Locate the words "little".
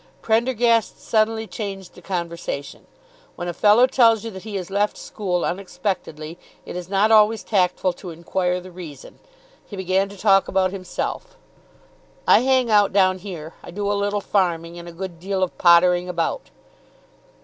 13.93-14.21